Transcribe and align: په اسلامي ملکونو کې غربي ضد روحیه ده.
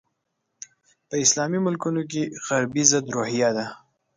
په 1.07 1.15
اسلامي 1.25 1.59
ملکونو 1.65 2.01
کې 2.11 2.21
غربي 2.45 2.83
ضد 2.91 3.05
روحیه 3.15 3.49
ده. 3.57 3.65